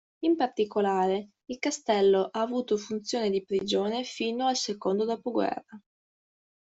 In 0.23 0.35
particolare 0.35 1.29
il 1.45 1.59
castello 1.59 2.29
ha 2.31 2.41
avuto 2.41 2.75
funzione 2.75 3.29
di 3.29 3.43
prigione 3.45 4.03
fino 4.03 4.47
al 4.47 4.55
secondo 4.55 5.05
dopoguerra. 5.05 5.79